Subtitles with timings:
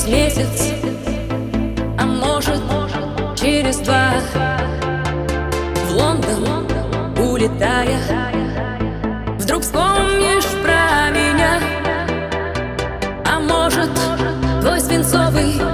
[0.00, 0.72] через месяц,
[1.98, 2.60] а может
[3.36, 4.10] через два.
[5.88, 6.66] В Лондон
[7.18, 7.98] улетая
[9.38, 11.60] Вдруг вспомнишь про меня.
[13.24, 13.90] А может
[14.60, 15.69] твой свинцовый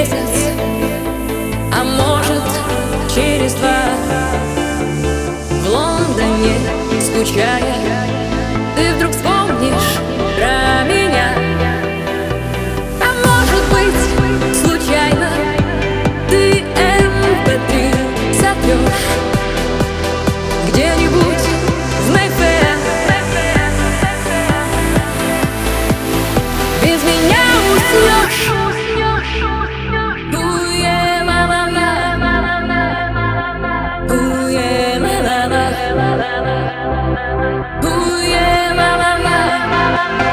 [0.00, 0.48] месяц,
[1.72, 2.42] а может
[3.14, 3.82] через два.
[5.62, 6.54] В Лондоне
[7.00, 7.99] скучая
[37.52, 40.29] Ooh yeah, la la la.